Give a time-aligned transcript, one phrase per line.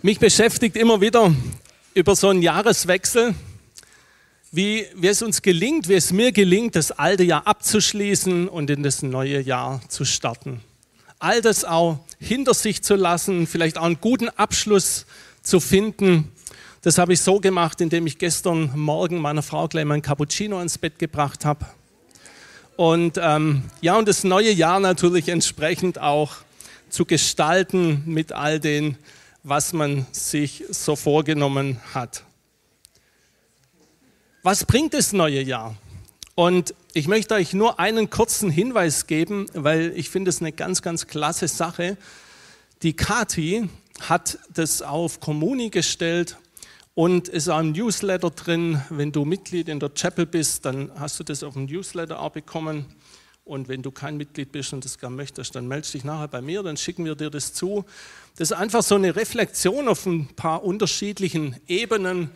[0.00, 1.34] Mich beschäftigt immer wieder
[1.92, 3.34] über so einen Jahreswechsel,
[4.52, 8.84] wie, wie es uns gelingt, wie es mir gelingt, das alte Jahr abzuschließen und in
[8.84, 10.60] das neue Jahr zu starten.
[11.18, 15.04] All das auch hinter sich zu lassen, vielleicht auch einen guten Abschluss
[15.42, 16.30] zu finden.
[16.82, 20.78] Das habe ich so gemacht, indem ich gestern Morgen meiner Frau gleich meinen Cappuccino ins
[20.78, 21.66] Bett gebracht habe.
[22.76, 26.36] Und ähm, ja, und das neue Jahr natürlich entsprechend auch
[26.88, 28.96] zu gestalten mit all den,
[29.42, 32.24] was man sich so vorgenommen hat.
[34.42, 35.76] Was bringt das neue Jahr?
[36.34, 40.82] Und ich möchte euch nur einen kurzen Hinweis geben, weil ich finde es eine ganz,
[40.82, 41.96] ganz klasse Sache.
[42.82, 43.68] Die Kati
[44.00, 46.38] hat das auf Kommuni gestellt
[46.94, 48.80] und ist auch im Newsletter drin.
[48.88, 52.30] Wenn du Mitglied in der Chapel bist, dann hast du das auf dem Newsletter auch
[52.30, 52.86] bekommen.
[53.48, 56.42] Und wenn du kein Mitglied bist und das gerne möchtest, dann melde dich nachher bei
[56.42, 57.86] mir, dann schicken wir dir das zu.
[58.36, 62.30] Das ist einfach so eine Reflexion auf ein paar unterschiedlichen Ebenen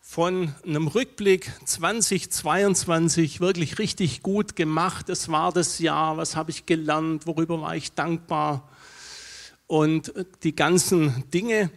[0.00, 5.08] von einem Rückblick 2022 wirklich richtig gut gemacht.
[5.10, 8.68] Es war das Jahr, was habe ich gelernt, worüber war ich dankbar
[9.68, 11.70] und die ganzen Dinge.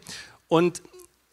[0.47, 0.81] Und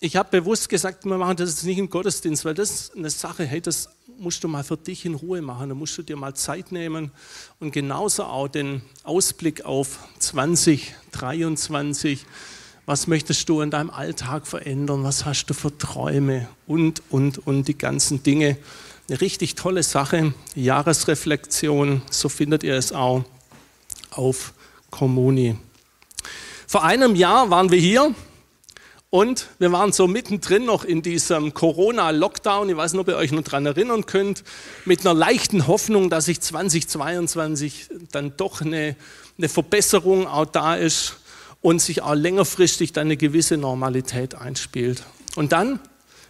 [0.01, 3.62] ich habe bewusst gesagt, wir machen das nicht im Gottesdienst, weil das eine Sache, hey,
[3.62, 6.72] das musst du mal für dich in Ruhe machen, da musst du dir mal Zeit
[6.72, 7.11] nehmen
[7.61, 12.27] und genauso auch den Ausblick auf 2023
[12.89, 15.05] was möchtest du in deinem Alltag verändern?
[15.05, 16.48] Was hast du für Träume?
[16.66, 18.56] Und, und, und die ganzen Dinge.
[19.11, 20.33] Eine richtig tolle Sache.
[20.55, 23.24] Jahresreflexion, so findet ihr es auch
[24.11, 24.55] auf
[24.89, 25.58] Kommuni.
[26.66, 28.14] Vor einem Jahr waren wir hier
[29.11, 32.69] und wir waren so mittendrin noch in diesem Corona-Lockdown.
[32.69, 34.45] Ich weiß nicht, ob ihr euch noch daran erinnern könnt,
[34.84, 38.97] mit einer leichten Hoffnung, dass sich 2022 dann doch eine,
[39.39, 41.17] eine Verbesserung auch da ist
[41.62, 45.05] und sich auch längerfristig dann eine gewisse Normalität einspielt.
[45.36, 45.81] Und dann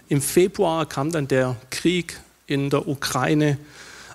[0.09, 3.59] im Februar kam dann der Krieg in der Ukraine,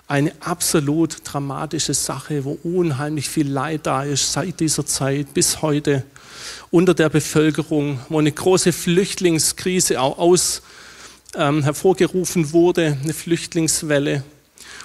[0.06, 6.04] eine absolut dramatische Sache, wo unheimlich viel Leid da ist seit dieser Zeit bis heute
[6.70, 10.62] unter der Bevölkerung, wo eine große Flüchtlingskrise auch aus,
[11.36, 14.22] ähm, hervorgerufen wurde, eine Flüchtlingswelle.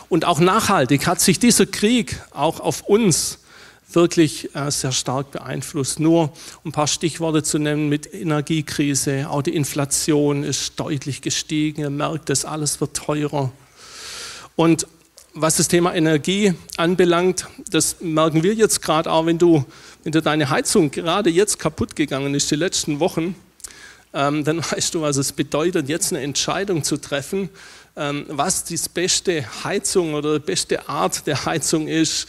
[0.09, 3.39] Und auch nachhaltig hat sich dieser Krieg auch auf uns
[3.91, 5.99] wirklich äh, sehr stark beeinflusst.
[5.99, 6.33] Nur
[6.63, 11.89] um ein paar Stichworte zu nennen mit Energiekrise, auch die Inflation ist deutlich gestiegen, ihr
[11.89, 13.51] merkt es, alles wird teurer.
[14.55, 14.87] Und
[15.33, 19.63] was das Thema Energie anbelangt, das merken wir jetzt gerade auch, wenn du,
[20.03, 23.35] wenn du deine Heizung gerade jetzt kaputt gegangen ist, die letzten Wochen,
[24.13, 27.49] ähm, dann weißt du, was es bedeutet, jetzt eine Entscheidung zu treffen,
[27.95, 32.27] ähm, was die beste Heizung oder die beste Art der Heizung ist,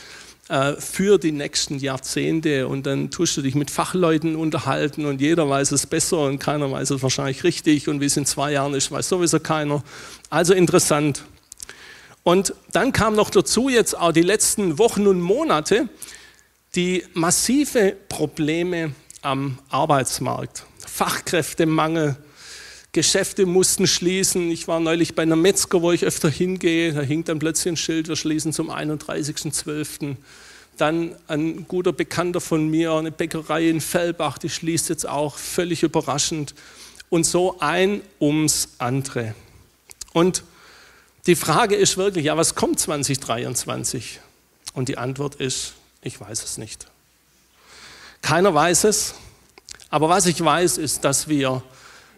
[0.48, 5.48] äh, für die nächsten Jahrzehnte und dann tust du dich mit Fachleuten unterhalten und jeder
[5.48, 8.74] weiß es besser und keiner weiß es wahrscheinlich richtig und wie es in zwei Jahren
[8.74, 9.82] ist, weiß sowieso keiner.
[10.28, 11.22] Also interessant.
[12.22, 15.88] Und dann kam noch dazu jetzt auch die letzten Wochen und Monate
[16.74, 18.92] die massive Probleme
[19.22, 20.64] am Arbeitsmarkt.
[20.86, 22.16] Fachkräftemangel,
[22.92, 24.50] Geschäfte mussten schließen.
[24.50, 26.92] Ich war neulich bei einer Metzger, wo ich öfter hingehe.
[26.92, 30.16] Da hing dann plötzlich ein Schild, wir schließen zum 31.12.
[30.76, 35.82] Dann ein guter Bekannter von mir, eine Bäckerei in Fellbach, die schließt jetzt auch völlig
[35.82, 36.54] überraschend.
[37.10, 39.34] Und so ein ums andere.
[40.12, 40.42] Und
[41.26, 44.20] die Frage ist wirklich, ja, was kommt 2023?
[44.74, 46.86] Und die Antwort ist, ich weiß es nicht.
[48.22, 49.14] Keiner weiß es.
[49.90, 51.62] Aber was ich weiß, ist, dass wir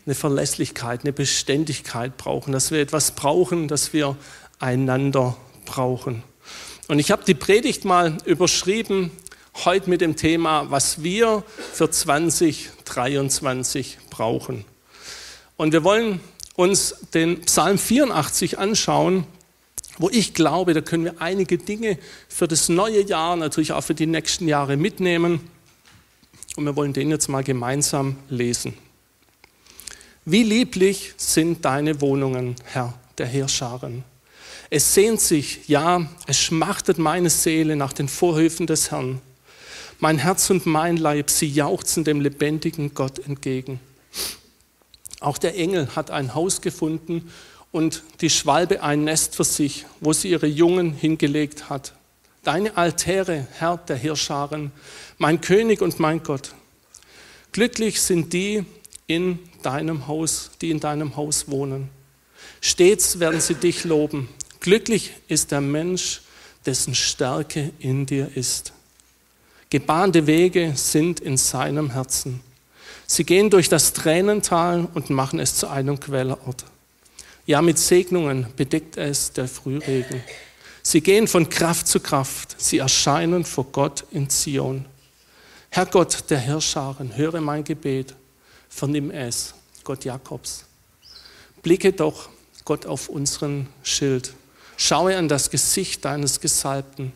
[0.05, 4.17] eine Verlässlichkeit, eine Beständigkeit brauchen, dass wir etwas brauchen, dass wir
[4.59, 6.23] einander brauchen.
[6.89, 9.11] Und ich habe die Predigt mal überschrieben,
[9.65, 14.65] heute mit dem Thema, was wir für 2023 brauchen.
[15.57, 16.21] Und wir wollen
[16.55, 19.25] uns den Psalm 84 anschauen,
[19.99, 21.99] wo ich glaube, da können wir einige Dinge
[22.29, 25.41] für das neue Jahr, natürlich auch für die nächsten Jahre mitnehmen.
[26.57, 28.75] Und wir wollen den jetzt mal gemeinsam lesen.
[30.25, 34.05] Wie lieblich sind deine Wohnungen, Herr der Heerscharen.
[34.71, 39.21] Es sehnt sich, ja, es schmachtet meine Seele nach den Vorhöfen des Herrn.
[39.99, 43.81] Mein Herz und mein Leib, sie jauchzen dem lebendigen Gott entgegen.
[45.23, 47.31] Auch der Engel hat ein Haus gefunden
[47.71, 51.95] und die Schwalbe ein Nest für sich, wo sie ihre Jungen hingelegt hat.
[52.43, 54.73] Deine Altäre, Herr der Heerscharen,
[55.19, 56.55] mein König und mein Gott.
[57.53, 58.65] Glücklich sind die,
[59.07, 61.91] in deinem Haus, die in deinem Haus wohnen.
[62.61, 64.29] Stets werden sie dich loben.
[64.61, 66.23] Glücklich ist der Mensch,
[66.65, 68.73] dessen Stärke in dir ist.
[69.71, 72.41] Gebahnte Wege sind in seinem Herzen.
[73.13, 76.65] Sie gehen durch das Tränental und machen es zu einem Quellerort.
[77.45, 80.25] Ja, mit Segnungen bedeckt es der Frühregen.
[80.83, 82.59] Sie gehen von Kraft zu Kraft.
[82.59, 84.87] Sie erscheinen vor Gott in Zion.
[85.69, 88.15] Herr Gott der Herrscharen, höre mein Gebet,
[88.71, 89.53] vernimm es,
[89.85, 90.65] Gott Jakobs.
[91.61, 92.31] Blicke doch,
[92.65, 94.33] Gott, auf unseren Schild.
[94.79, 97.13] Schaue an das Gesicht deines Gesalbten.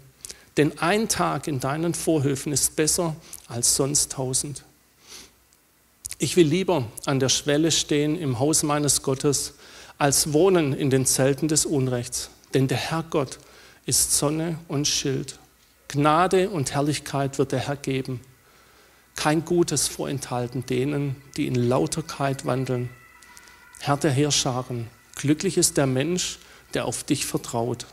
[0.58, 3.16] Denn ein Tag in deinen Vorhöfen ist besser
[3.48, 4.65] als sonst tausend.
[6.18, 9.54] Ich will lieber an der Schwelle stehen im Haus meines Gottes,
[9.98, 12.30] als wohnen in den Zelten des Unrechts.
[12.54, 13.38] Denn der Herr Gott
[13.84, 15.38] ist Sonne und Schild.
[15.88, 18.20] Gnade und Herrlichkeit wird der Herr geben.
[19.14, 22.88] Kein Gutes vorenthalten denen, die in Lauterkeit wandeln.
[23.80, 26.38] Herr der Heerscharen, glücklich ist der Mensch,
[26.72, 27.86] der auf dich vertraut.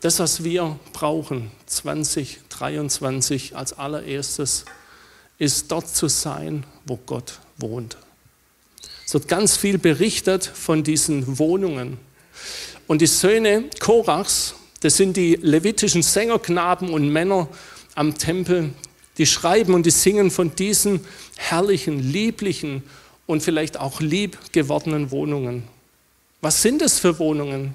[0.00, 4.64] Das, was wir brauchen 2023 als allererstes,
[5.40, 7.96] ist dort zu sein, wo Gott wohnt.
[9.06, 11.98] Es wird ganz viel berichtet von diesen Wohnungen.
[12.86, 17.48] Und die Söhne Korachs, das sind die levitischen Sängerknaben und Männer
[17.94, 18.70] am Tempel,
[19.18, 21.00] die schreiben und die singen von diesen
[21.36, 22.82] herrlichen, lieblichen
[23.26, 25.64] und vielleicht auch lieb gewordenen Wohnungen.
[26.42, 27.74] Was sind es für Wohnungen?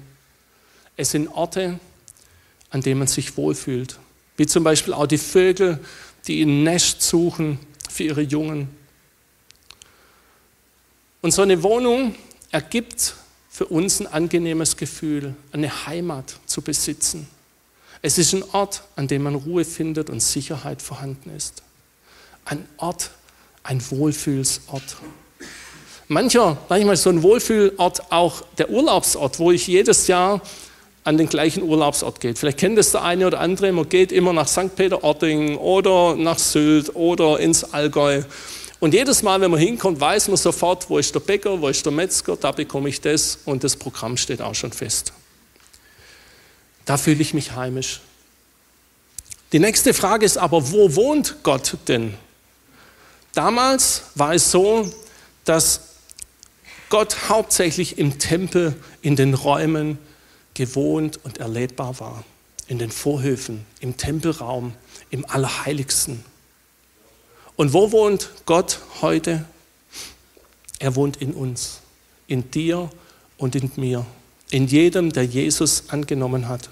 [0.96, 1.80] Es sind Orte,
[2.70, 3.98] an denen man sich wohlfühlt.
[4.36, 5.80] Wie zum Beispiel auch die Vögel,
[6.26, 7.58] die ein Nest suchen
[7.88, 8.68] für ihre Jungen.
[11.22, 12.14] Und so eine Wohnung
[12.50, 13.14] ergibt
[13.48, 17.26] für uns ein angenehmes Gefühl, eine Heimat zu besitzen.
[18.02, 21.62] Es ist ein Ort, an dem man Ruhe findet und Sicherheit vorhanden ist.
[22.44, 23.10] Ein Ort,
[23.62, 24.96] ein Wohlfühlsort.
[26.08, 30.40] Mancher, manchmal so ein Wohlfühlort auch der Urlaubsort, wo ich jedes Jahr
[31.06, 32.36] an den gleichen Urlaubsort geht.
[32.36, 34.74] Vielleicht kennt es der eine oder andere, man geht immer nach St.
[34.74, 38.22] Peter-Ording oder nach Sylt oder ins Allgäu.
[38.80, 41.86] Und jedes Mal, wenn man hinkommt, weiß man sofort, wo ist der Bäcker, wo ist
[41.86, 45.12] der Metzger, da bekomme ich das und das Programm steht auch schon fest.
[46.84, 48.00] Da fühle ich mich heimisch.
[49.52, 52.14] Die nächste Frage ist aber, wo wohnt Gott denn?
[53.32, 54.90] Damals war es so,
[55.44, 55.82] dass
[56.88, 59.98] Gott hauptsächlich im Tempel, in den Räumen
[60.56, 62.24] gewohnt und erlebbar war.
[62.66, 64.72] In den Vorhöfen, im Tempelraum,
[65.10, 66.24] im Allerheiligsten.
[67.54, 69.44] Und wo wohnt Gott heute?
[70.78, 71.80] Er wohnt in uns,
[72.26, 72.90] in dir
[73.38, 74.04] und in mir,
[74.50, 76.70] in jedem, der Jesus angenommen hat.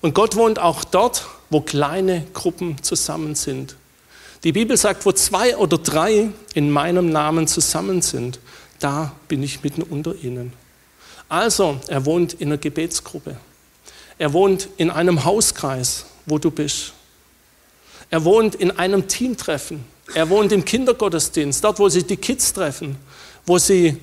[0.00, 3.76] Und Gott wohnt auch dort, wo kleine Gruppen zusammen sind.
[4.44, 8.40] Die Bibel sagt, wo zwei oder drei in meinem Namen zusammen sind,
[8.78, 10.52] da bin ich mitten unter ihnen.
[11.30, 13.36] Also, er wohnt in einer Gebetsgruppe.
[14.18, 16.92] Er wohnt in einem Hauskreis, wo du bist.
[18.10, 19.84] Er wohnt in einem Teamtreffen.
[20.12, 22.96] Er wohnt im Kindergottesdienst, dort, wo sich die Kids treffen,
[23.46, 23.96] wo sie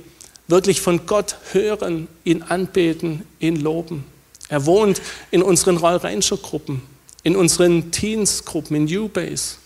[0.47, 4.06] wirklich von Gott hören, ihn anbeten, ihn loben.
[4.47, 6.81] Er wohnt in unseren Royal Ranger Gruppen,
[7.24, 9.57] in unseren Teens Gruppen, in U-Base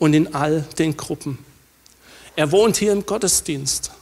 [0.00, 1.38] und in all den Gruppen.
[2.34, 3.92] Er wohnt hier im Gottesdienst.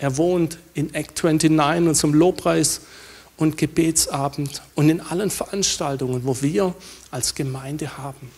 [0.00, 2.80] Er wohnt in Act 29, unserem Lobpreis
[3.36, 6.74] und Gebetsabend und in allen Veranstaltungen, wo wir
[7.10, 8.30] als Gemeinde haben.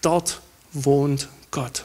[0.00, 0.40] Dort
[0.72, 1.84] wohnt Gott.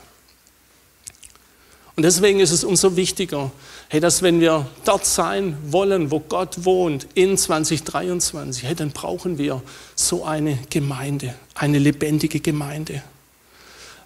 [1.98, 3.52] Und deswegen ist es umso wichtiger,
[3.90, 9.38] hey, dass wenn wir dort sein wollen, wo Gott wohnt, in 2023, hey, dann brauchen
[9.38, 9.62] wir
[9.96, 13.04] so eine Gemeinde, eine lebendige Gemeinde.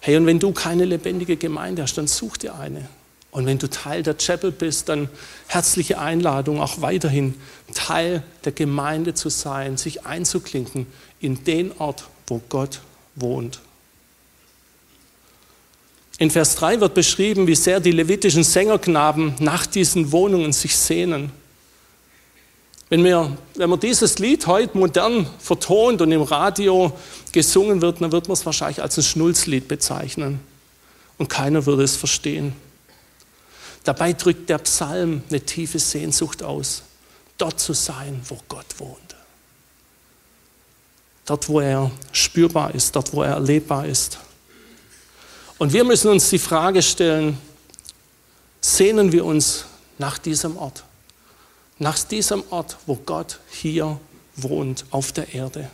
[0.00, 2.88] Hey, und wenn du keine lebendige Gemeinde hast, dann such dir eine.
[3.30, 5.08] Und wenn du Teil der Chapel bist, dann
[5.46, 7.34] herzliche Einladung, auch weiterhin
[7.74, 10.86] Teil der Gemeinde zu sein, sich einzuklinken
[11.20, 12.80] in den Ort, wo Gott
[13.14, 13.60] wohnt.
[16.18, 21.32] In Vers 3 wird beschrieben, wie sehr die levitischen Sängerknaben nach diesen Wohnungen sich sehnen.
[22.90, 26.92] Wenn, wir, wenn man dieses Lied heute modern vertont und im Radio
[27.30, 30.40] gesungen wird, dann wird man es wahrscheinlich als ein Schnulzlied bezeichnen.
[31.16, 32.52] Und keiner würde es verstehen.
[33.84, 36.82] Dabei drückt der Psalm eine tiefe Sehnsucht aus,
[37.38, 39.16] dort zu sein, wo Gott wohnt.
[41.24, 44.18] Dort, wo er spürbar ist, dort, wo er erlebbar ist.
[45.58, 47.38] Und wir müssen uns die Frage stellen,
[48.60, 49.64] sehnen wir uns
[49.98, 50.84] nach diesem Ort?
[51.78, 53.98] Nach diesem Ort, wo Gott hier
[54.36, 55.70] wohnt auf der Erde.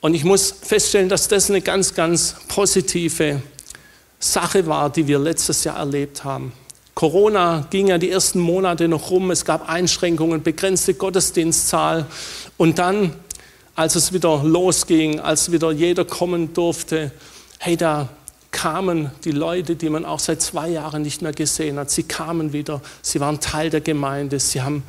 [0.00, 3.42] Und ich muss feststellen, dass das eine ganz, ganz positive
[4.24, 6.52] Sache war, die wir letztes Jahr erlebt haben.
[6.94, 12.06] Corona ging ja die ersten Monate noch rum, es gab Einschränkungen, begrenzte Gottesdienstzahl
[12.56, 13.14] und dann,
[13.74, 17.10] als es wieder losging, als wieder jeder kommen durfte,
[17.58, 18.08] hey, da
[18.50, 21.90] kamen die Leute, die man auch seit zwei Jahren nicht mehr gesehen hat.
[21.90, 24.84] Sie kamen wieder, sie waren Teil der Gemeinde, sie haben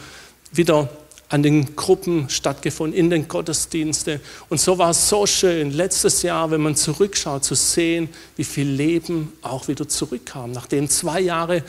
[0.52, 0.88] wieder
[1.30, 4.20] an den Gruppen stattgefunden, in den Gottesdiensten.
[4.50, 8.68] Und so war es so schön, letztes Jahr, wenn man zurückschaut, zu sehen, wie viel
[8.68, 11.64] Leben auch wieder zurückkam, nachdem zwei Jahre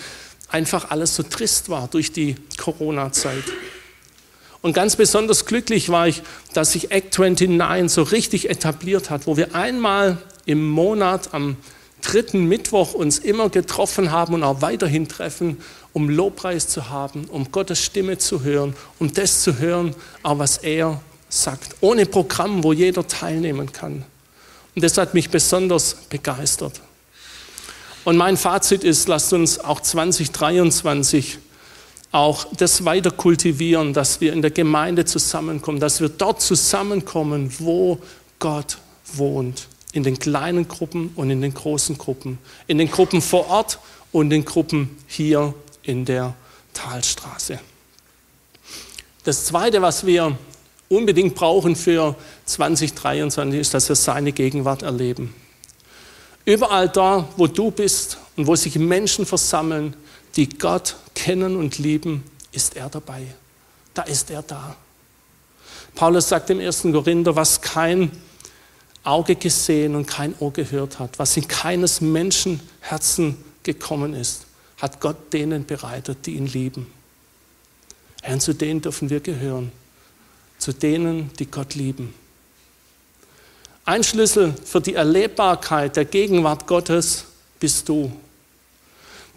[0.48, 3.44] einfach alles so trist war durch die Corona-Zeit.
[4.62, 6.22] Und ganz besonders glücklich war ich,
[6.52, 11.56] dass sich Act 29 so richtig etabliert hat, wo wir einmal im Monat am
[12.02, 15.58] dritten Mittwoch uns immer getroffen haben und auch weiterhin treffen,
[15.97, 20.59] um Lobpreis zu haben, um Gottes Stimme zu hören, um das zu hören, auch was
[20.59, 21.00] er
[21.31, 24.05] sagt, ohne Programm, wo jeder teilnehmen kann.
[24.75, 26.83] Und das hat mich besonders begeistert.
[28.05, 31.38] Und mein Fazit ist, lasst uns auch 2023
[32.12, 37.99] auch das weiter kultivieren, dass wir in der Gemeinde zusammenkommen, dass wir dort zusammenkommen, wo
[38.38, 38.76] Gott
[39.15, 42.37] wohnt in den kleinen Gruppen und in den großen Gruppen,
[42.67, 43.79] in den Gruppen vor Ort
[44.12, 45.55] und in den Gruppen hier
[45.87, 46.35] in der
[46.75, 47.59] Talstraße.
[49.25, 50.37] Das Zweite, was wir
[50.88, 52.14] unbedingt brauchen für
[52.45, 55.35] 2023, ist, dass wir seine Gegenwart erleben.
[56.45, 59.97] Überall da, wo du bist und wo sich Menschen versammeln,
[60.37, 63.26] die Gott kennen und lieben, ist er dabei.
[63.95, 64.76] Da ist er da.
[65.95, 66.83] Paulus sagt im 1.
[66.83, 68.12] Korinther, was kein
[69.02, 74.47] Auge gesehen und kein Ohr gehört hat, was in keines Menschen Herzen gekommen ist,
[74.78, 76.87] hat Gott denen bereitet, die ihn lieben.
[78.28, 79.73] Und zu denen dürfen wir gehören,
[80.59, 82.14] zu denen, die Gott lieben.
[83.85, 87.25] Ein Schlüssel für die Erlebbarkeit der Gegenwart Gottes
[87.61, 88.11] bist du.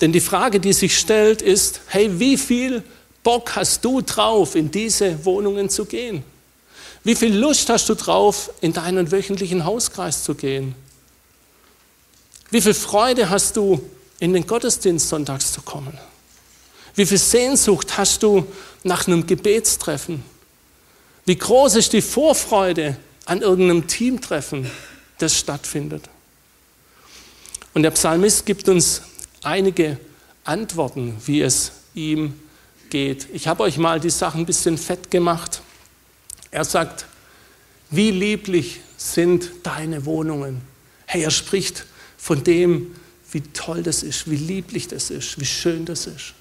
[0.02, 2.84] Denn die Frage, die sich stellt, ist, hey, wie viel
[3.22, 6.24] Bock hast du drauf, in diese Wohnungen zu gehen?
[7.04, 10.74] Wie viel Lust hast du drauf, in deinen wöchentlichen Hauskreis zu gehen?
[12.50, 13.82] Wie viel Freude hast du,
[14.20, 15.98] in den Gottesdienst sonntags zu kommen?
[16.96, 18.46] Wie viel Sehnsucht hast du
[18.84, 20.24] nach einem Gebetstreffen?
[21.26, 24.70] Wie groß ist die Vorfreude an irgendeinem Teamtreffen,
[25.20, 26.10] das stattfindet?
[27.74, 29.02] Und der Psalmist gibt uns
[29.44, 30.00] einige
[30.44, 32.34] Antworten, wie es ihm
[32.90, 33.28] geht.
[33.32, 35.62] Ich habe euch mal die Sachen ein bisschen fett gemacht.
[36.52, 37.06] Er sagt,
[37.92, 40.62] wie lieblich sind deine Wohnungen.
[41.06, 41.86] Hey, er spricht
[42.18, 42.96] von dem,
[43.32, 46.34] wie toll das ist, wie lieblich das ist, wie schön das ist.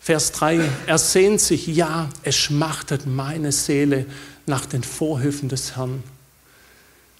[0.00, 4.06] Vers 3, er sehnt sich, ja, es schmachtet meine Seele
[4.46, 6.02] nach den Vorhöfen des Herrn.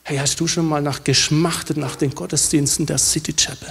[0.05, 3.69] Hey, hast du schon mal nach geschmachtet nach den Gottesdiensten der City Chapel?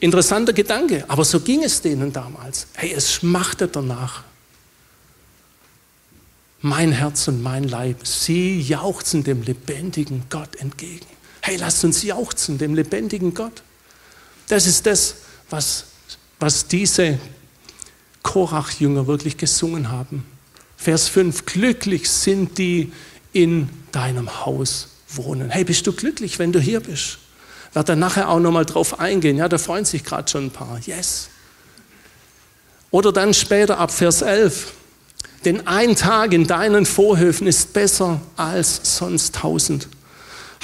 [0.00, 2.66] Interessanter Gedanke, aber so ging es denen damals.
[2.74, 4.24] Hey, es schmachtet danach
[6.60, 11.06] mein Herz und mein Leib, sie jauchzen dem lebendigen Gott entgegen.
[11.46, 13.62] Hey, lasst uns jauchzen dem lebendigen Gott.
[14.48, 15.14] Das ist das,
[15.48, 15.84] was,
[16.40, 17.20] was diese
[18.24, 20.26] Korach-Jünger wirklich gesungen haben.
[20.76, 22.92] Vers 5, glücklich sind die
[23.32, 25.50] in deinem Haus wohnen.
[25.50, 27.18] Hey, bist du glücklich, wenn du hier bist?
[27.74, 29.36] Wird er nachher auch nochmal drauf eingehen.
[29.36, 30.80] Ja, da freuen sich gerade schon ein paar.
[30.84, 31.28] Yes.
[32.90, 34.72] Oder dann später ab Vers 11.
[35.44, 39.86] Denn ein Tag in deinen Vorhöfen ist besser als sonst tausend.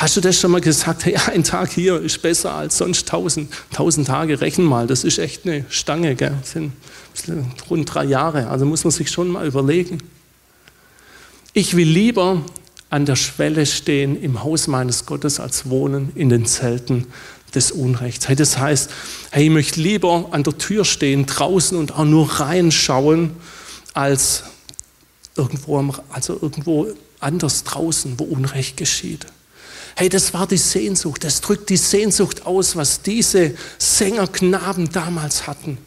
[0.03, 1.05] Hast du das schon mal gesagt?
[1.05, 3.53] Hey, ein Tag hier ist besser als sonst tausend.
[3.73, 6.37] Tausend Tage, rechnen mal, das ist echt eine Stange, gell?
[6.41, 6.73] Das sind
[7.71, 8.49] rund drei Jahre.
[8.49, 9.99] Also muss man sich schon mal überlegen.
[11.53, 12.43] Ich will lieber
[12.91, 17.07] an der Schwelle stehen im Haus meines Gottes als wohnen in den Zelten
[17.55, 18.27] des Unrechts.
[18.27, 18.91] Hey, das heißt,
[19.31, 23.31] hey, ich möchte lieber an der Tür stehen, draußen und auch nur reinschauen,
[23.95, 24.43] als
[25.37, 26.89] irgendwo, also irgendwo
[27.21, 29.27] anders draußen, wo Unrecht geschieht.
[29.97, 35.79] Hey, das war die Sehnsucht, das drückt die Sehnsucht aus, was diese Sängerknaben damals hatten.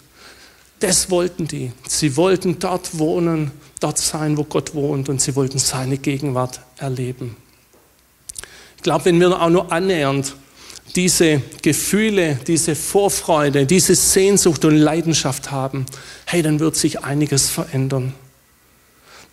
[0.79, 1.71] Das wollten die.
[1.87, 7.35] Sie wollten dort wohnen, dort sein, wo Gott wohnt und sie wollten seine Gegenwart erleben.
[8.77, 10.35] Ich glaube, wenn wir auch nur annähernd
[10.95, 15.85] diese Gefühle, diese Vorfreude, diese Sehnsucht und Leidenschaft haben,
[16.25, 18.13] hey, dann wird sich einiges verändern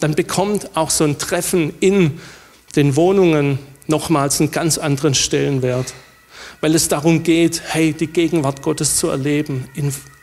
[0.03, 2.21] dann bekommt auch so ein Treffen in
[2.75, 5.95] den Wohnungen nochmals einen ganz anderen Stellenwert,
[6.61, 9.69] weil es darum geht, hey, die Gegenwart Gottes zu erleben,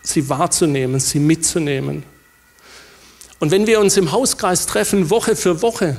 [0.02, 2.04] sie wahrzunehmen, sie mitzunehmen.
[3.40, 5.98] Und wenn wir uns im Hauskreis treffen, Woche für Woche,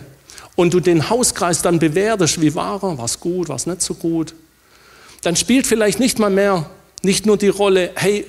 [0.57, 3.81] und du den Hauskreis dann bewertest, wie war er, war es gut, war es nicht
[3.81, 4.35] so gut,
[5.23, 6.69] dann spielt vielleicht nicht mal mehr,
[7.03, 8.27] nicht nur die Rolle, hey,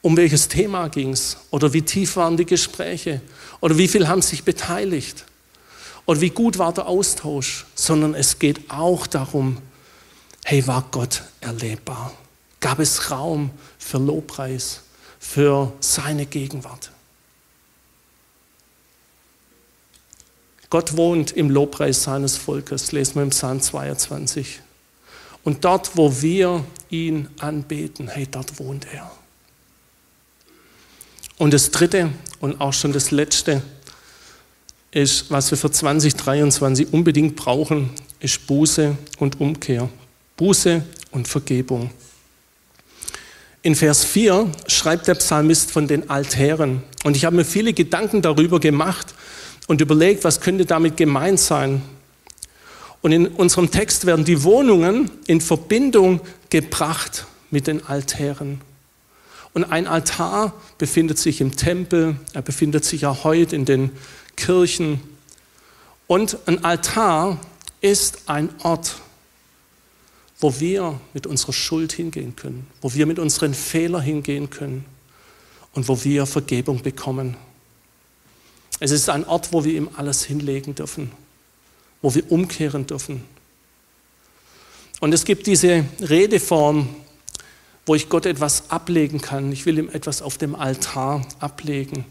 [0.00, 3.20] um welches Thema ging es oder wie tief waren die Gespräche?
[3.60, 5.24] Oder wie viel haben sich beteiligt
[6.06, 9.58] oder wie gut war der Austausch, sondern es geht auch darum,
[10.44, 12.12] hey, war Gott erlebbar?
[12.60, 14.82] Gab es Raum für Lobpreis,
[15.18, 16.90] für seine Gegenwart?
[20.70, 24.60] Gott wohnt im Lobpreis seines Volkes, lesen wir im Psalm 22.
[25.44, 29.10] Und dort, wo wir ihn anbeten, hey, dort wohnt er.
[31.36, 33.62] Und das dritte und auch schon das letzte
[34.94, 39.88] ist, was wir für 2023 unbedingt brauchen, ist Buße und Umkehr.
[40.36, 41.90] Buße und Vergebung.
[43.62, 46.82] In Vers 4 schreibt der Psalmist von den Altären.
[47.02, 49.14] Und ich habe mir viele Gedanken darüber gemacht
[49.66, 51.82] und überlegt, was könnte damit gemeint sein.
[53.02, 56.20] Und in unserem Text werden die Wohnungen in Verbindung
[56.50, 58.60] gebracht mit den Altären.
[59.54, 63.90] Und ein Altar befindet sich im Tempel, er befindet sich auch heute in den
[64.36, 65.00] Kirchen.
[66.06, 67.40] Und ein Altar
[67.80, 68.96] ist ein Ort,
[70.40, 74.84] wo wir mit unserer Schuld hingehen können, wo wir mit unseren Fehlern hingehen können
[75.72, 77.36] und wo wir Vergebung bekommen.
[78.80, 81.12] Es ist ein Ort, wo wir ihm alles hinlegen dürfen,
[82.02, 83.22] wo wir umkehren dürfen.
[85.00, 86.88] Und es gibt diese Redeform,
[87.86, 89.52] wo ich Gott etwas ablegen kann.
[89.52, 92.04] Ich will ihm etwas auf dem Altar ablegen.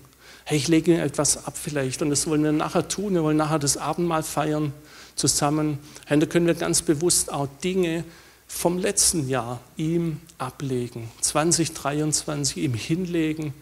[0.45, 3.13] Hey, ich lege ihm etwas ab vielleicht und das wollen wir nachher tun.
[3.13, 4.73] Wir wollen nachher das Abendmahl feiern
[5.15, 5.79] zusammen.
[6.05, 8.03] Hey, da können wir ganz bewusst auch Dinge
[8.47, 11.09] vom letzten Jahr ihm ablegen.
[11.21, 13.53] 2023 ihm hinlegen,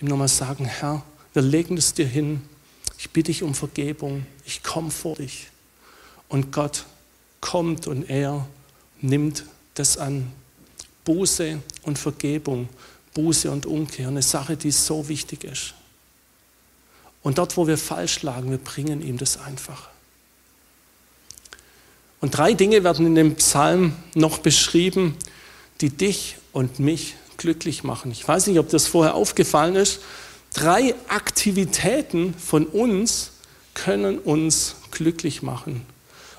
[0.00, 2.42] ihm nochmal sagen, Herr, wir legen es dir hin.
[2.98, 4.26] Ich bitte dich um Vergebung.
[4.44, 5.48] Ich komme vor dich.
[6.28, 6.84] Und Gott
[7.40, 8.46] kommt und er
[9.00, 10.32] nimmt das an.
[11.04, 12.68] Buße und Vergebung,
[13.12, 15.74] Buße und Umkehr, eine Sache, die so wichtig ist.
[17.24, 19.88] Und dort, wo wir falsch lagen, wir bringen ihm das einfach.
[22.20, 25.16] Und drei Dinge werden in dem Psalm noch beschrieben,
[25.80, 28.12] die dich und mich glücklich machen.
[28.12, 29.98] Ich weiß nicht, ob das vorher aufgefallen ist.
[30.52, 33.32] Drei Aktivitäten von uns
[33.74, 35.84] können uns glücklich machen.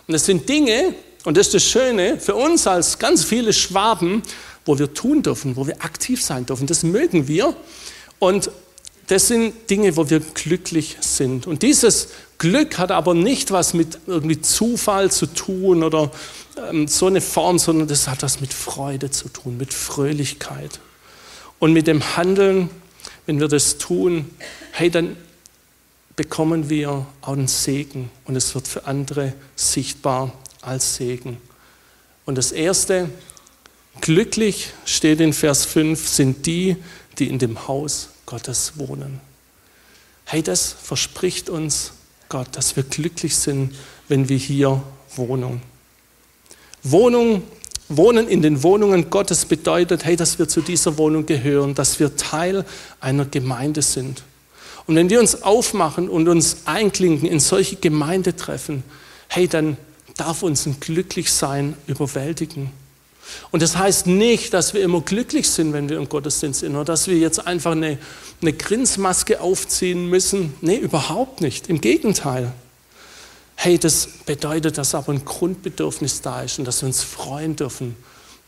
[0.07, 0.95] Und es sind Dinge,
[1.25, 4.23] und das ist das Schöne, für uns als ganz viele Schwaben
[4.65, 6.67] wo wir tun dürfen, wo wir aktiv sein dürfen.
[6.67, 7.55] Das mögen wir.
[8.19, 8.49] Und
[9.07, 11.47] das sind Dinge, wo wir glücklich sind.
[11.47, 16.11] Und dieses Glück hat aber nicht was mit irgendwie Zufall zu tun oder
[16.69, 20.79] ähm, so eine Form, sondern das hat was mit Freude zu tun, mit Fröhlichkeit.
[21.59, 22.69] Und mit dem Handeln,
[23.25, 24.29] wenn wir das tun,
[24.71, 25.15] hey, dann
[26.15, 31.37] bekommen wir auch einen Segen und es wird für andere sichtbar als Segen.
[32.25, 33.09] Und das Erste,
[34.01, 36.75] Glücklich steht in Vers 5, sind die,
[37.19, 39.21] die in dem Haus Gottes wohnen.
[40.25, 41.93] Hey, das verspricht uns
[42.29, 43.75] Gott, dass wir glücklich sind,
[44.07, 44.81] wenn wir hier
[45.15, 45.61] wohnen.
[46.83, 47.43] Wohnung,
[47.89, 52.15] wohnen in den Wohnungen Gottes bedeutet, hey, dass wir zu dieser Wohnung gehören, dass wir
[52.15, 52.65] Teil
[52.99, 54.23] einer Gemeinde sind.
[54.87, 58.83] Und wenn wir uns aufmachen und uns einklinken in solche Gemeindetreffen,
[59.27, 59.77] hey, dann
[60.17, 62.71] darf uns ein Glücklichsein überwältigen.
[63.51, 66.85] Und das heißt nicht, dass wir immer glücklich sind, wenn wir im Gottesdienst sind, oder
[66.85, 67.97] dass wir jetzt einfach eine,
[68.41, 70.53] eine Grinsmaske aufziehen müssen.
[70.61, 71.67] Nee, überhaupt nicht.
[71.69, 72.51] Im Gegenteil.
[73.55, 77.95] Hey, das bedeutet, dass aber ein Grundbedürfnis da ist und dass wir uns freuen dürfen,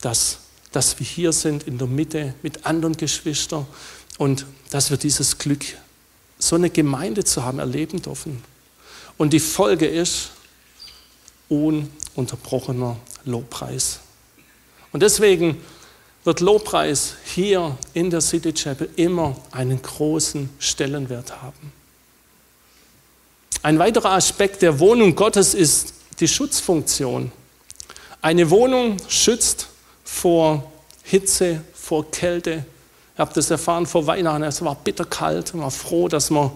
[0.01, 0.39] dass,
[0.71, 3.65] dass wir hier sind in der Mitte mit anderen Geschwistern
[4.17, 5.63] und dass wir dieses Glück,
[6.39, 8.43] so eine Gemeinde zu haben, erleben dürfen.
[9.17, 10.29] Und die Folge ist
[11.49, 14.01] ununterbrochener Lobpreis.
[14.97, 15.62] Und deswegen
[16.23, 21.71] wird Lobpreis hier in der City Chapel immer einen großen Stellenwert haben.
[23.62, 27.31] Ein weiterer Aspekt der Wohnung Gottes ist die Schutzfunktion.
[28.23, 29.67] Eine Wohnung schützt
[30.03, 30.71] vor
[31.03, 32.65] Hitze, vor Kälte.
[33.13, 34.41] Ich habe das erfahren vor Weihnachten.
[34.41, 35.49] Es war bitterkalt.
[35.53, 36.49] Ich war froh, dass man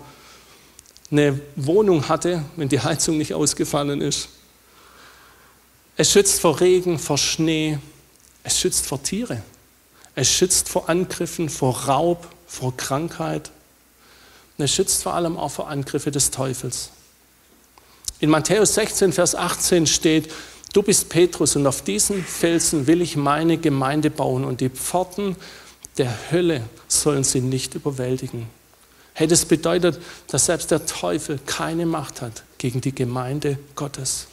[1.12, 4.30] eine Wohnung hatte, wenn die Heizung nicht ausgefallen ist.
[5.96, 7.78] Es schützt vor Regen, vor Schnee,
[8.44, 9.42] es schützt vor Tiere.
[10.16, 13.52] Es schützt vor Angriffen, vor Raub, vor Krankheit.
[14.58, 16.90] Und es schützt vor allem auch vor Angriffe des Teufels.
[18.20, 20.32] In Matthäus 16, Vers 18 steht,
[20.74, 25.36] du bist Petrus und auf diesen Felsen will ich meine Gemeinde bauen und die Pforten
[25.98, 28.48] der Hölle sollen sie nicht überwältigen.
[29.14, 34.28] Hey, das bedeutet, dass selbst der Teufel keine Macht hat gegen die Gemeinde Gottes.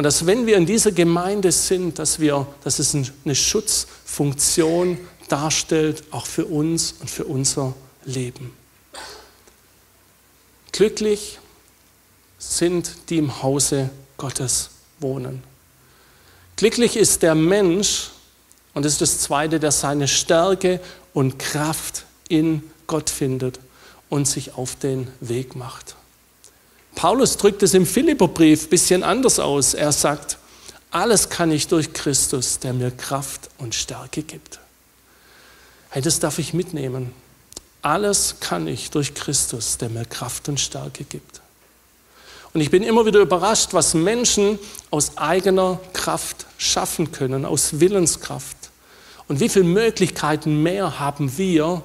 [0.00, 4.96] Und dass wenn wir in dieser Gemeinde sind, dass, wir, dass es eine Schutzfunktion
[5.28, 7.74] darstellt, auch für uns und für unser
[8.06, 8.50] Leben.
[10.72, 11.38] Glücklich
[12.38, 15.42] sind die im Hause Gottes wohnen.
[16.56, 18.08] Glücklich ist der Mensch,
[18.72, 20.80] und das ist das Zweite, der seine Stärke
[21.12, 23.60] und Kraft in Gott findet
[24.08, 25.96] und sich auf den Weg macht.
[26.94, 29.74] Paulus drückt es im Philipperbrief ein bisschen anders aus.
[29.74, 30.38] Er sagt,
[30.90, 34.60] alles kann ich durch Christus, der mir Kraft und Stärke gibt.
[35.90, 37.12] Hey, das darf ich mitnehmen.
[37.82, 41.40] Alles kann ich durch Christus, der mir Kraft und Stärke gibt.
[42.52, 44.58] Und ich bin immer wieder überrascht, was Menschen
[44.90, 48.56] aus eigener Kraft schaffen können, aus Willenskraft.
[49.28, 51.82] Und wie viele Möglichkeiten mehr haben wir,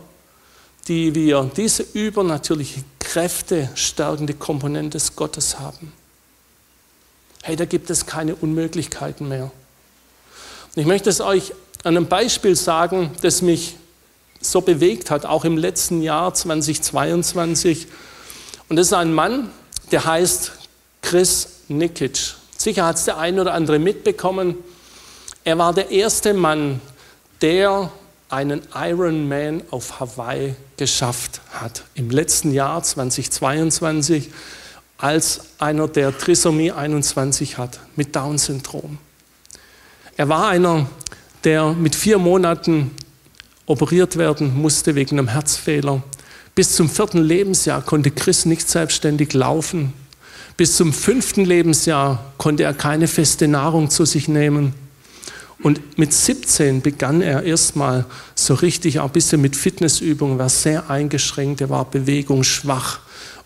[0.87, 2.83] die wir diese übernatürliche
[3.15, 5.93] Kräfte stärkende Komponente des Gottes haben.
[7.43, 9.43] Hey, da gibt es keine Unmöglichkeiten mehr.
[10.75, 11.53] Und ich möchte es euch
[11.85, 13.77] an einem Beispiel sagen, das mich
[14.41, 17.87] so bewegt hat, auch im letzten Jahr 2022.
[18.67, 19.49] Und das ist ein Mann,
[19.93, 20.51] der heißt
[21.01, 22.35] Chris Nikic.
[22.57, 24.57] Sicher hat es der eine oder andere mitbekommen.
[25.45, 26.81] Er war der erste Mann,
[27.41, 27.89] der
[28.35, 31.85] einen Ironman auf Hawaii geschafft hat.
[31.93, 34.29] Im letzten Jahr 2022
[34.97, 38.97] als einer, der Trisomie 21 hat, mit Down-Syndrom.
[40.17, 40.85] Er war einer,
[41.45, 42.91] der mit vier Monaten
[43.67, 46.03] operiert werden musste wegen einem Herzfehler.
[46.55, 49.93] Bis zum vierten Lebensjahr konnte Chris nicht selbstständig laufen.
[50.57, 54.73] Bis zum fünften Lebensjahr konnte er keine feste Nahrung zu sich nehmen.
[55.59, 60.89] Und mit 17 begann er erstmal so richtig, auch ein bisschen mit Fitnessübungen, war sehr
[60.89, 62.99] eingeschränkt, er war bewegungsschwach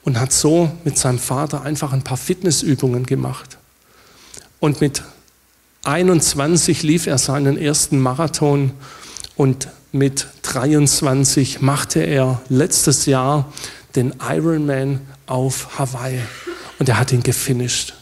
[0.03, 3.57] und hat so mit seinem Vater einfach ein paar Fitnessübungen gemacht.
[4.59, 5.03] Und mit
[5.83, 8.71] 21 lief er seinen ersten Marathon
[9.35, 13.51] und mit 23 machte er letztes Jahr
[13.95, 16.19] den Ironman auf Hawaii
[16.79, 17.98] und er hat ihn gefinisht.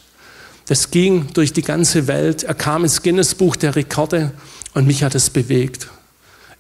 [0.67, 2.43] Das ging durch die ganze Welt.
[2.43, 4.32] Er kam ins Guinness-Buch der Rekorde
[4.73, 5.88] und mich hat es bewegt.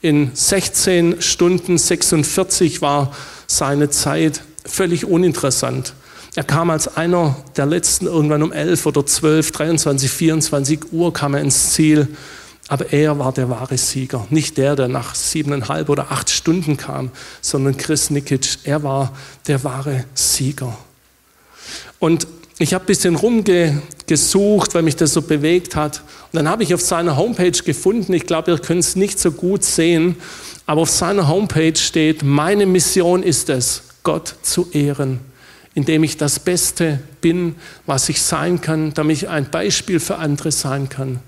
[0.01, 3.11] In 16 Stunden 46 war
[3.47, 5.93] seine Zeit völlig uninteressant.
[6.35, 11.33] Er kam als einer der letzten irgendwann um 11 oder 12, 23, 24 Uhr kam
[11.33, 12.07] er ins Ziel.
[12.69, 14.27] Aber er war der wahre Sieger.
[14.29, 18.59] Nicht der, der nach siebeneinhalb oder acht Stunden kam, sondern Chris Nikic.
[18.65, 19.13] Er war
[19.47, 20.77] der wahre Sieger.
[21.99, 22.27] Und
[22.59, 26.01] ich habe ein bisschen rumgesucht, weil mich das so bewegt hat.
[26.31, 29.31] Und dann habe ich auf seiner Homepage gefunden, ich glaube, ihr könnt es nicht so
[29.31, 30.15] gut sehen,
[30.65, 35.19] aber auf seiner Homepage steht, meine Mission ist es, Gott zu ehren,
[35.75, 40.51] indem ich das Beste bin, was ich sein kann, damit ich ein Beispiel für andere
[40.51, 41.19] sein kann.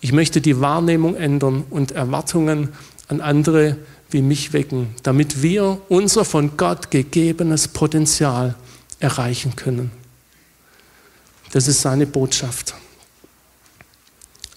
[0.00, 2.68] Ich möchte die Wahrnehmung ändern und Erwartungen
[3.08, 3.76] an andere
[4.10, 8.54] wie mich wecken, damit wir unser von Gott gegebenes Potenzial
[9.00, 9.97] erreichen können.
[11.52, 12.74] Das ist seine Botschaft.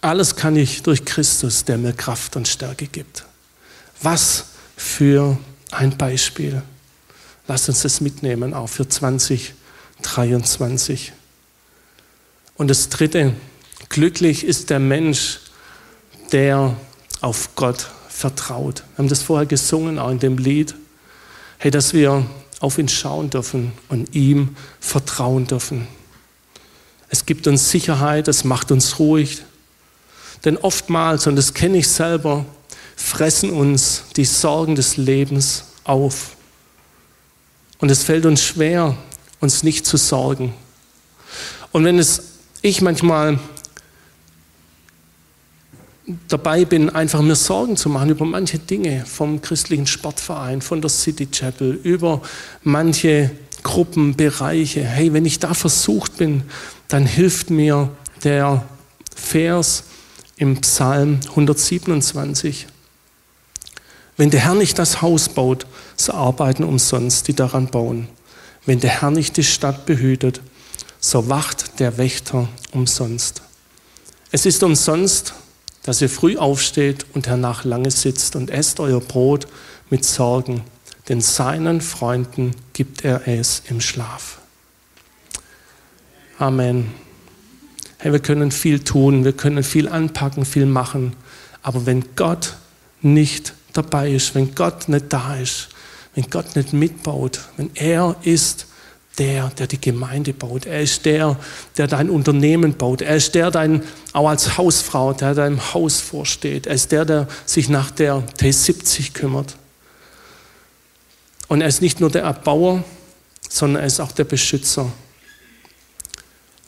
[0.01, 3.25] Alles kann ich durch Christus, der mir Kraft und Stärke gibt.
[4.01, 5.37] Was für
[5.69, 6.63] ein Beispiel.
[7.47, 11.13] Lasst uns das mitnehmen, auch für 2023.
[12.55, 13.33] Und das Dritte,
[13.89, 15.39] glücklich ist der Mensch,
[16.31, 16.75] der
[17.21, 18.83] auf Gott vertraut.
[18.95, 20.75] Wir haben das vorher gesungen, auch in dem Lied.
[21.57, 22.25] Hey, dass wir
[22.59, 25.87] auf ihn schauen dürfen und ihm vertrauen dürfen.
[27.13, 29.43] Es gibt uns Sicherheit, es macht uns ruhig.
[30.45, 32.45] Denn oftmals, und das kenne ich selber,
[32.95, 36.37] fressen uns die Sorgen des Lebens auf.
[37.79, 38.95] Und es fällt uns schwer,
[39.41, 40.53] uns nicht zu sorgen.
[41.73, 42.23] Und wenn es
[42.61, 43.39] ich manchmal
[46.29, 50.89] dabei bin, einfach mir Sorgen zu machen über manche Dinge vom christlichen Sportverein, von der
[50.89, 52.21] City Chapel, über
[52.63, 53.31] manche
[53.63, 54.83] Gruppen, Bereiche.
[54.83, 56.43] Hey, wenn ich da versucht bin,
[56.91, 57.89] dann hilft mir
[58.25, 58.65] der
[59.15, 59.83] Vers
[60.35, 62.67] im Psalm 127.
[64.17, 68.09] Wenn der Herr nicht das Haus baut, so arbeiten umsonst die daran bauen.
[68.65, 70.41] Wenn der Herr nicht die Stadt behütet,
[70.99, 73.41] so wacht der Wächter umsonst.
[74.31, 75.33] Es ist umsonst,
[75.83, 79.47] dass ihr früh aufsteht und hernach lange sitzt und esst euer Brot
[79.89, 80.65] mit Sorgen,
[81.07, 84.41] denn seinen Freunden gibt er es im Schlaf.
[86.39, 86.91] Amen.
[87.97, 91.15] Hey, wir können viel tun, wir können viel anpacken, viel machen,
[91.61, 92.55] aber wenn Gott
[93.01, 95.69] nicht dabei ist, wenn Gott nicht da ist,
[96.15, 98.67] wenn Gott nicht mitbaut, wenn er ist
[99.17, 101.37] der, der die Gemeinde baut, er ist der,
[101.77, 106.65] der dein Unternehmen baut, er ist der, dein, auch als Hausfrau, der deinem Haus vorsteht,
[106.65, 109.57] er ist der, der sich nach der T70 kümmert.
[111.47, 112.83] Und er ist nicht nur der Erbauer,
[113.49, 114.91] sondern er ist auch der Beschützer.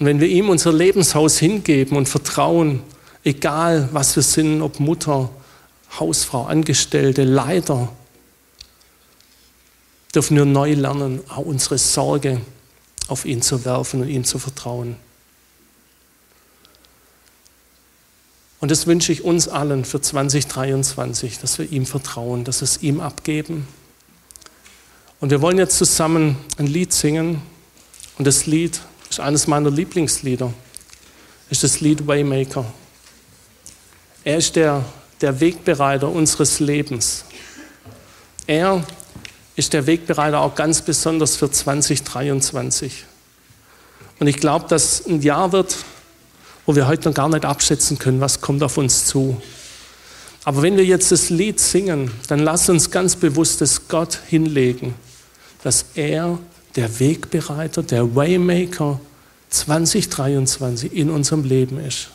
[0.04, 2.82] Und wenn wir ihm unser Lebenshaus hingeben und vertrauen,
[3.24, 5.30] Egal, was wir sind, ob Mutter,
[5.98, 7.90] Hausfrau, Angestellte, Leiter,
[10.14, 12.42] dürfen wir neu lernen, auch unsere Sorge
[13.08, 14.98] auf ihn zu werfen und ihm zu vertrauen.
[18.60, 22.82] Und das wünsche ich uns allen für 2023, dass wir ihm vertrauen, dass wir es
[22.82, 23.68] ihm abgeben.
[25.20, 27.42] Und wir wollen jetzt zusammen ein Lied singen.
[28.18, 28.82] Und das Lied
[29.14, 30.52] ist eines meiner Lieblingslieder.
[31.52, 32.66] Ist das Lied Waymaker.
[34.24, 34.84] Er ist der,
[35.22, 37.24] der Wegbereiter unseres Lebens.
[38.48, 38.84] Er
[39.56, 43.06] ist der Wegbereiter auch ganz besonders für 2023.
[44.20, 45.78] Und ich glaube, dass ein Jahr wird,
[46.66, 49.40] wo wir heute noch gar nicht abschätzen können, was kommt auf uns zu.
[50.44, 54.96] Aber wenn wir jetzt das Lied singen, dann lass uns ganz bewusst das Gott hinlegen,
[55.62, 56.40] dass er
[56.76, 59.00] der Wegbereiter, der Waymaker
[59.50, 62.10] 2023 in unserem Leben ist.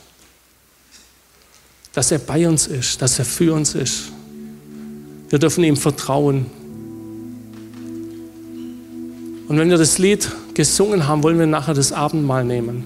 [1.92, 4.12] Dass er bei uns ist, dass er für uns ist.
[5.28, 6.46] Wir dürfen ihm vertrauen.
[9.46, 12.84] Und wenn wir das Lied gesungen haben, wollen wir nachher das Abendmahl nehmen.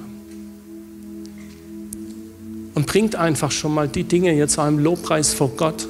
[2.75, 5.87] Und bringt einfach schon mal die Dinge jetzt im Lobpreis vor Gott,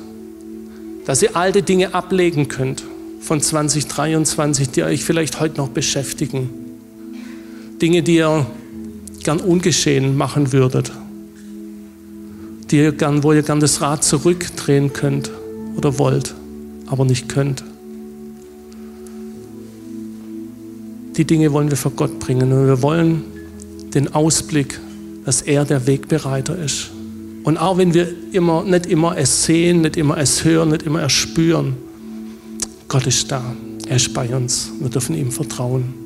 [1.04, 2.84] dass ihr alte Dinge ablegen könnt
[3.22, 6.50] von 2023, die euch vielleicht heute noch beschäftigen.
[7.80, 8.46] Dinge, die ihr
[9.22, 10.92] gern ungeschehen machen würdet,
[12.70, 15.30] die ihr gern, wo ihr gern das Rad zurückdrehen könnt
[15.76, 16.34] oder wollt,
[16.86, 17.62] aber nicht könnt.
[21.16, 23.22] Die Dinge wollen wir vor Gott bringen und wir wollen
[23.94, 24.80] den Ausblick,
[25.24, 26.90] dass er der Wegbereiter ist.
[27.44, 31.02] Und auch wenn wir immer, nicht immer es sehen, nicht immer es hören, nicht immer
[31.02, 31.76] es spüren,
[32.92, 33.42] Gott ist da.
[33.88, 34.70] Er ist bei uns.
[34.78, 36.01] Wir dürfen ihm vertrauen.